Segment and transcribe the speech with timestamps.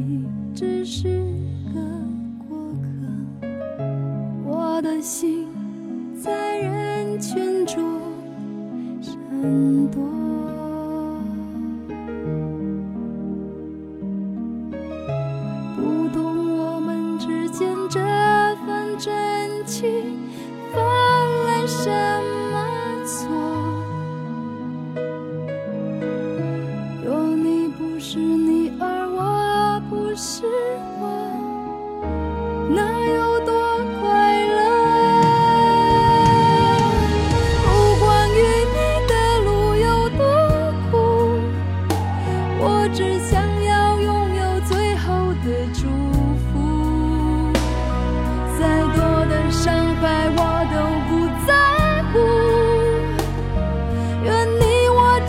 [0.00, 1.06] 你只是
[1.72, 1.80] 个
[2.48, 3.46] 过客。
[4.44, 5.46] 我的心
[6.20, 8.00] 在人群中
[9.00, 9.14] 闪
[9.92, 10.02] 躲。
[15.76, 18.00] 不懂我们之间这
[18.66, 20.18] 份真情
[20.72, 20.82] 换
[21.46, 22.13] 来什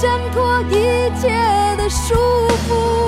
[0.06, 1.30] 挣脱一切
[1.78, 2.14] 的束
[2.70, 3.05] 缚。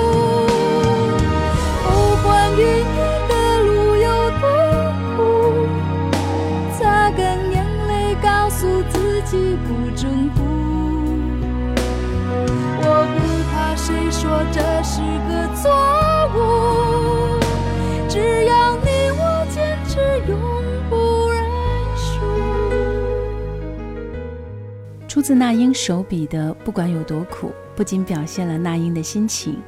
[25.28, 29.58] 自那英手笔的不管有多苦，不仅表现了那英的心情，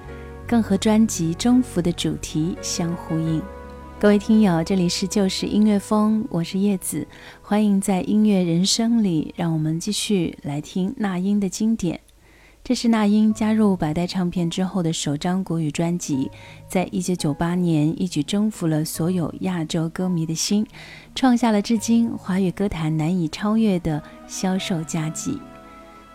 [0.47, 3.43] 更和专辑《征服》的主题相呼应。
[3.99, 7.07] 各位听友，这里是旧时音乐风，我是叶子，
[7.43, 12.01] 欢迎在音乐人生里，让我们继续来听那英的经典。
[12.71, 16.31] 这是那英加入百代唱片之后的首张国语专辑，
[16.69, 20.65] 在一九九八年一举征服了所有亚洲歌迷的心，
[21.13, 25.37] 创下了至今华语歌坛难以超越的销售佳绩。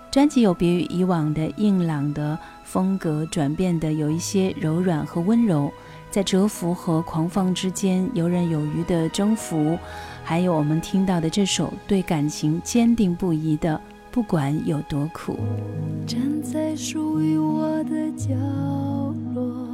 [0.10, 5.70] 专辑有别于以往的硬朗的风格，转变的有一些柔软和温柔，
[6.10, 9.78] 在蛰伏和狂放之间游刃有余的征服，
[10.24, 13.82] 还有我们听到的这首对感情坚定不移的。
[14.16, 15.38] 不管有多苦，
[16.08, 18.34] 站在属于我的角
[19.34, 19.68] 落，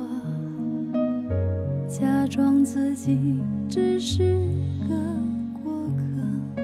[1.88, 4.24] 假装自己只是
[4.90, 4.96] 个
[5.64, 6.64] 过客。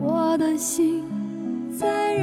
[0.00, 1.04] 我的心
[1.78, 2.16] 在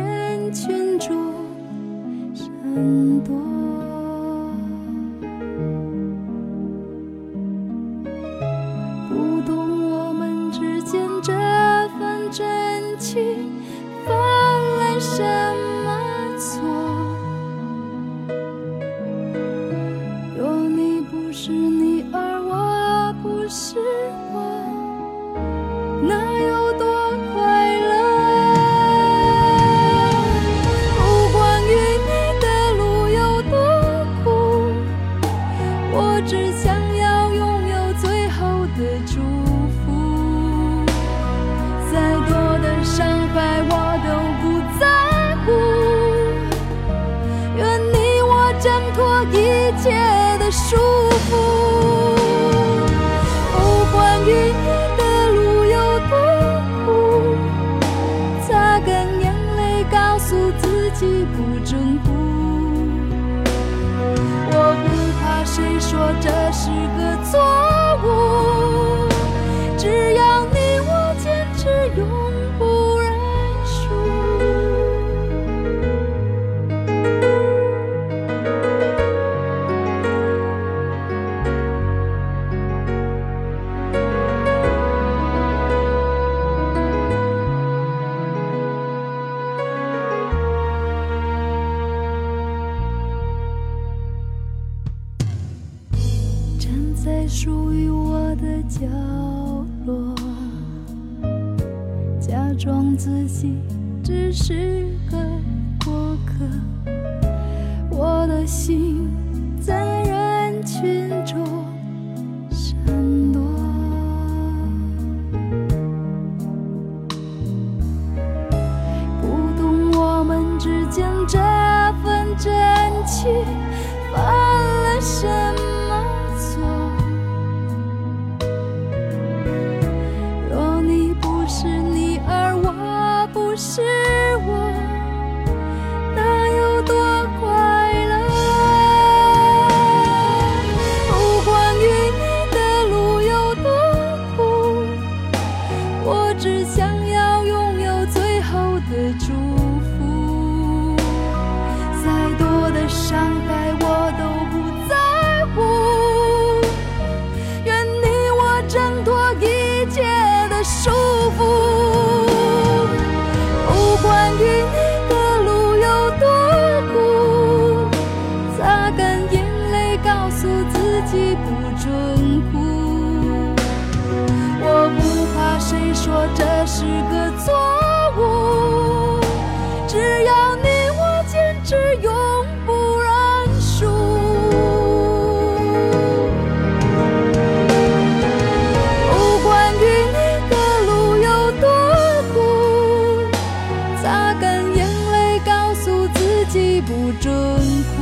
[196.50, 198.02] 己不准哭。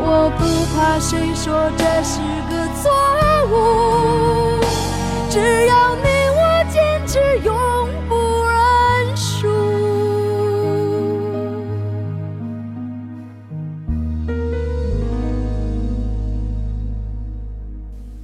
[0.00, 2.18] 我不怕谁说这是
[2.48, 2.90] 个错
[3.50, 3.52] 误，
[5.28, 6.40] 只要你我
[6.72, 7.52] 坚持，永
[8.08, 8.14] 不
[8.46, 9.46] 认输。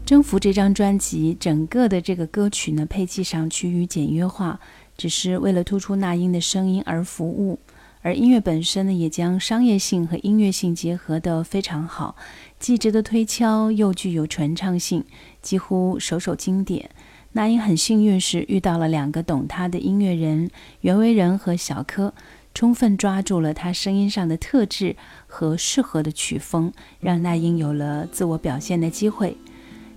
[0.06, 4.58] 征服这张专辑，整个的这个歌曲呢，配器上趋于简约化，
[4.96, 7.58] 只是为了突出那英的声音而服务。
[8.04, 12.16] 而音乐本身呢，也将商业性和音乐性结合得非常好，
[12.58, 15.02] 既值得推敲，又具有传唱性，
[15.40, 16.90] 几乎首首经典。
[17.32, 20.50] 那英很幸运是遇到了两个懂他的音乐人，
[20.82, 22.12] 袁惟仁和小柯，
[22.52, 24.96] 充分抓住了他声音上的特质
[25.26, 29.34] 和适合的曲风，让那英有了自我表现的机会。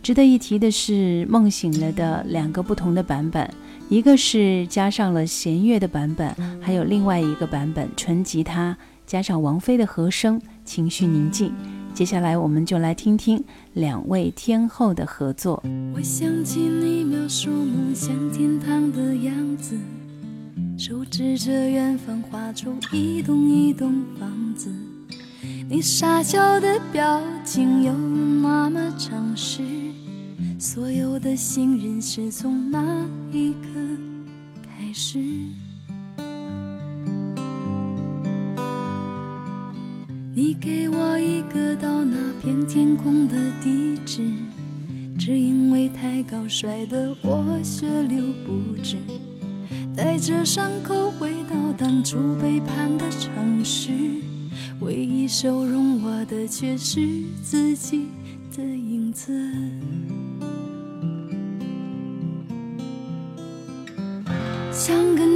[0.02, 3.54] 值得一提的是，《梦醒了》的两个不同的版本，
[3.90, 11.54] 一个是加上了弦乐的版本，还有另外一个版本纯吉他加上王菲的和声，情绪宁静。
[11.94, 13.42] 接下来我们就来听听
[13.74, 15.64] 两位天后的合作。
[15.96, 19.78] 我想起你描述梦想天堂的样子，
[20.78, 24.70] 手指着远方画出一栋一栋房子。
[25.70, 29.62] 你傻笑的表情有那么诚实，
[30.60, 33.68] 所有的信任是从那一刻
[34.64, 35.20] 开始。
[40.34, 44.24] 你给我一个到那片天空的地址，
[45.20, 48.98] 只因为太高摔得我血流不止，
[49.96, 53.92] 带着伤口回到当初背叛的城市，
[54.80, 57.00] 唯一收容我的却是
[57.44, 58.08] 自己
[58.56, 59.32] 的影子。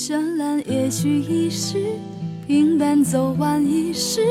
[0.00, 1.84] 绚烂也许一时，
[2.46, 4.24] 平淡走完一世，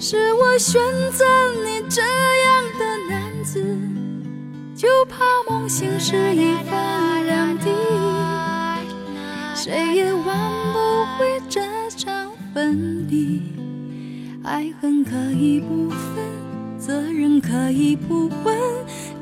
[0.00, 1.24] 是我选择
[1.64, 3.64] 你这样的男子，
[4.74, 7.70] 就怕梦醒时一分两地，
[9.54, 10.36] 谁也挽
[10.72, 11.60] 不回这
[11.96, 13.42] 场分离。
[14.42, 18.58] 爱恨可以不分，责任可以不问，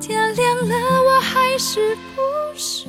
[0.00, 2.22] 天亮了我还是不
[2.56, 2.88] 是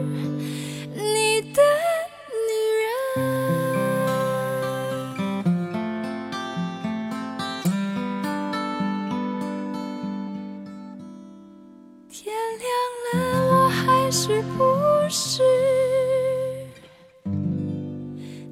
[12.23, 12.69] 天亮
[13.15, 13.17] 了，
[13.51, 14.63] 我还是不
[15.09, 15.41] 是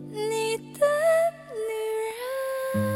[0.09, 0.87] 你的
[1.53, 1.59] 女
[2.07, 2.89] 人？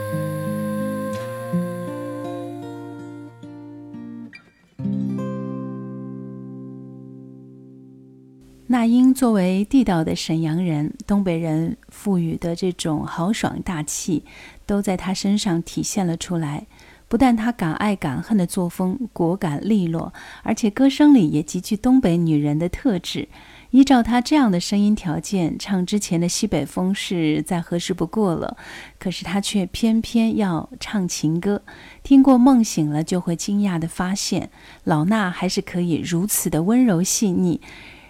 [8.65, 14.23] 那英作为地道的沈阳人，东北人赋予的这种豪爽大气，
[14.65, 16.65] 都在他身上体现了出来。
[17.13, 23.27] 不但他敢爱敢恨的作风果敢利落，而且歌声里也极具东北女人的特质。
[23.69, 28.57] 依照他这样的声音条件，唱之前的西北风是再合适不过了。
[28.97, 31.61] 可是他却偏偏要唱情歌。
[32.01, 34.49] 听过《梦醒了》，就会惊讶地发现，
[34.83, 37.61] 老衲还是可以如此的温柔细腻。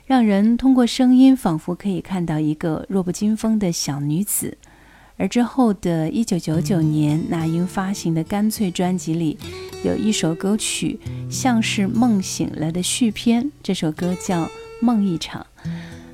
[0.06, 4.58] 让人通过声音仿佛可以看到一个弱不禁风的小女子。
[5.18, 9.38] 而之后的一九九九年，那英发行的《干脆》专辑里，
[9.84, 13.52] 有一首歌曲像是梦醒了的续篇。
[13.62, 14.44] 这首歌叫
[14.82, 15.46] 《梦一场》，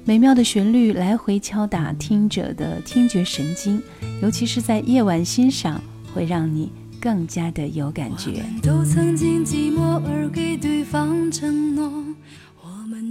[0.06, 3.82] 美妙的旋律来回敲打听者的听觉神经，
[4.22, 5.82] 尤其是在夜晚欣赏，
[6.13, 8.44] 会让你更加的有感觉。
[8.62, 11.91] 都曾经寂寞而给对方承诺。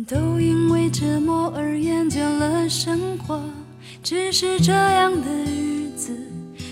[0.07, 3.43] 都因为折磨而厌倦了生活，
[4.03, 6.17] 只是这样的日子，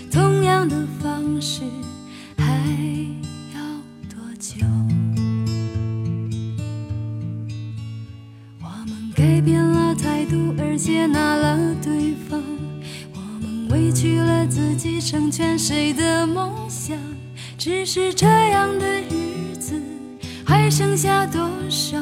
[0.09, 1.61] 同样的方式，
[2.37, 2.45] 还
[3.53, 3.59] 要
[4.09, 4.65] 多久？
[8.61, 12.41] 我们改变了态度而接纳了对方，
[13.13, 16.97] 我们委屈了自己成全谁的梦想？
[17.57, 19.73] 只是这样的日子，
[20.45, 22.01] 还剩下多少？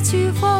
[0.00, 0.59] 你去疯，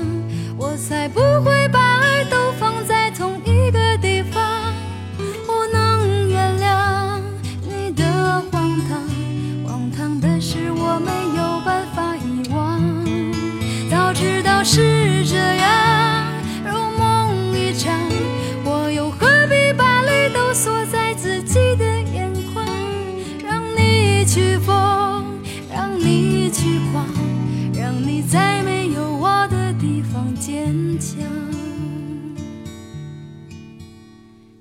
[28.29, 31.19] 在没有我的地方坚强，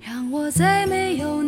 [0.01, 1.43] 让我在没有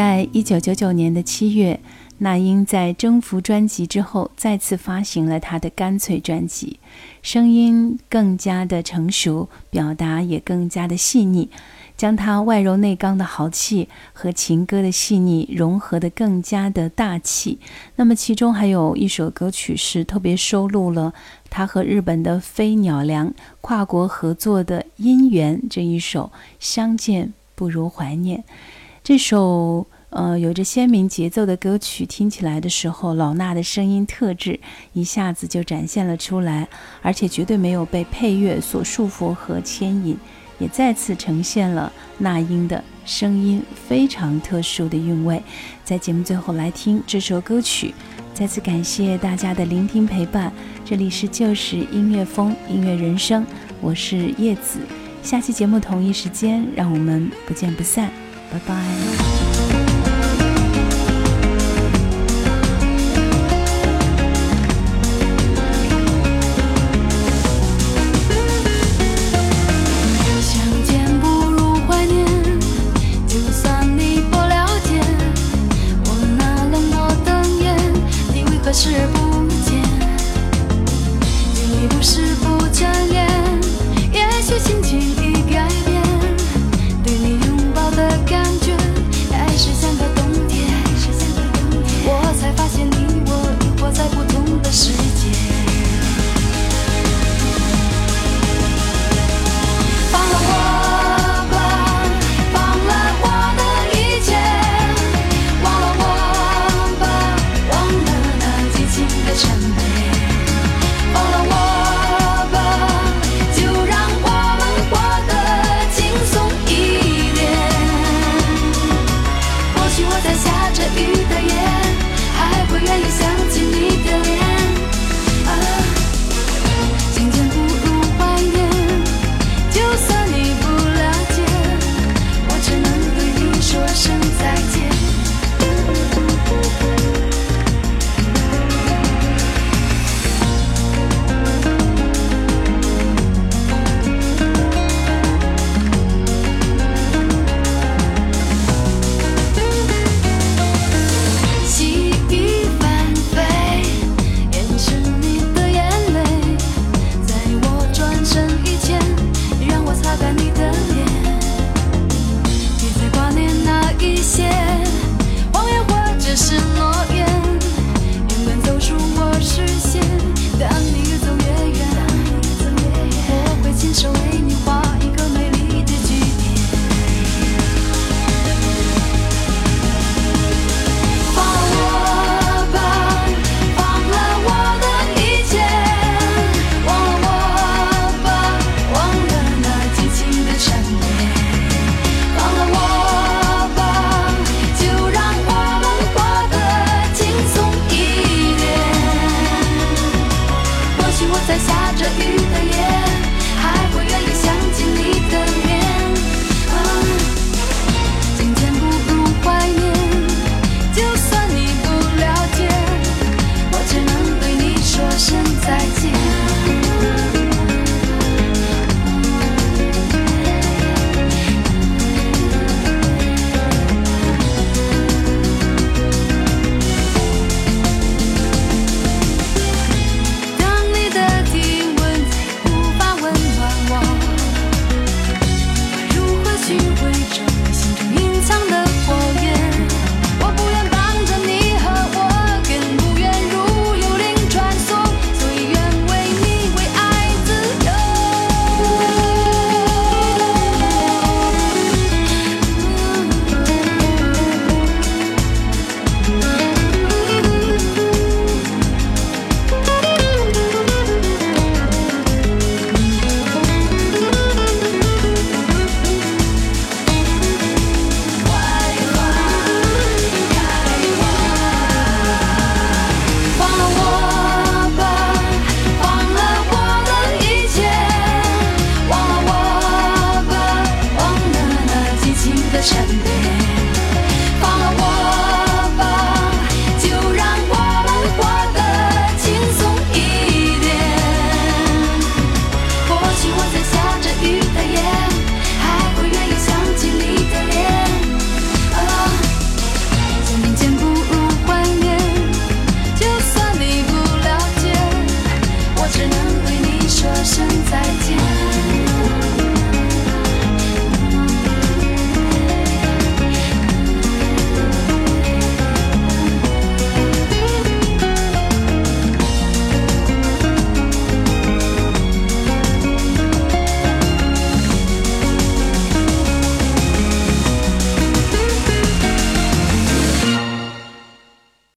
[0.00, 1.78] 在一九九九年的七月，
[2.16, 6.80] 那英在《征服》专辑之后，再次发行了她的《干脆》专辑，
[7.20, 11.50] 声音更加的成熟，表达也更加的细腻，
[11.98, 17.58] 将她外柔内刚的豪气和情歌的细腻融合得更加的大气。
[17.96, 21.12] 那么，其中还有一首歌曲是特别收录了
[21.50, 28.38] 她和日本的飞鸟良跨国合作的《姻缘》这一首《相见不如怀念》。
[29.02, 34.60] 这首呃有着鲜明节奏的歌曲，听起来的时候，老衲的声音特质
[34.92, 36.68] 一下子就展现了出来，
[37.00, 40.16] 而且绝对没有被配乐所束缚和牵引，
[40.58, 45.42] 也再次呈现了那英的声音非常特殊的韵味。
[45.82, 47.94] 在节目最后来听这首歌曲，
[48.34, 50.52] 再次感谢大家的聆听陪伴。
[50.84, 53.46] 这里是旧时音乐风音乐人生，
[53.80, 54.78] 我是叶子。
[55.22, 58.10] 下期节目同一时间，让我们不见不散。
[58.50, 59.59] 拜拜。